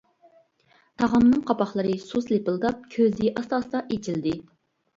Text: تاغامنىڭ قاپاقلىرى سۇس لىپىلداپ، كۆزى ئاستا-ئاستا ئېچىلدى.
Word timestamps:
تاغامنىڭ 1.01 1.43
قاپاقلىرى 1.51 1.93
سۇس 2.07 2.31
لىپىلداپ، 2.33 2.83
كۆزى 2.97 3.33
ئاستا-ئاستا 3.37 3.87
ئېچىلدى. 3.87 4.39